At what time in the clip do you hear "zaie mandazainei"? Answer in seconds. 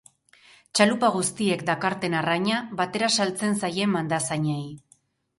3.65-4.63